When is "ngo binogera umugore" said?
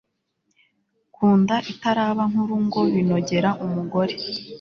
2.65-4.13